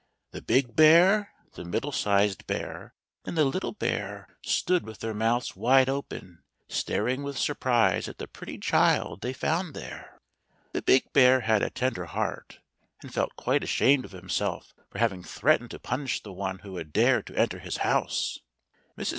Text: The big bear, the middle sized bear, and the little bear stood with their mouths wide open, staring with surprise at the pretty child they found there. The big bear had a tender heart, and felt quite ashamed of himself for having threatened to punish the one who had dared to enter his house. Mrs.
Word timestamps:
The 0.31 0.41
big 0.41 0.75
bear, 0.75 1.31
the 1.53 1.63
middle 1.63 1.91
sized 1.91 2.47
bear, 2.47 2.95
and 3.23 3.37
the 3.37 3.45
little 3.45 3.73
bear 3.73 4.35
stood 4.43 4.83
with 4.83 4.97
their 4.97 5.13
mouths 5.13 5.55
wide 5.55 5.89
open, 5.89 6.41
staring 6.67 7.21
with 7.21 7.37
surprise 7.37 8.07
at 8.07 8.17
the 8.17 8.27
pretty 8.27 8.57
child 8.57 9.21
they 9.21 9.31
found 9.31 9.75
there. 9.75 10.17
The 10.71 10.81
big 10.81 11.13
bear 11.13 11.41
had 11.41 11.61
a 11.61 11.69
tender 11.69 12.05
heart, 12.05 12.61
and 13.03 13.13
felt 13.13 13.35
quite 13.35 13.63
ashamed 13.63 14.05
of 14.05 14.11
himself 14.11 14.73
for 14.89 14.97
having 14.97 15.21
threatened 15.23 15.69
to 15.69 15.79
punish 15.79 16.23
the 16.23 16.33
one 16.33 16.57
who 16.65 16.77
had 16.77 16.91
dared 16.91 17.27
to 17.27 17.37
enter 17.37 17.59
his 17.59 17.77
house. 17.85 18.39
Mrs. 18.97 19.09